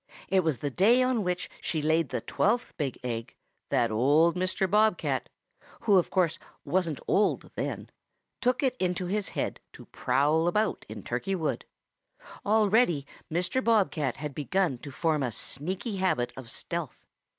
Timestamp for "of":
5.99-6.09, 16.35-16.49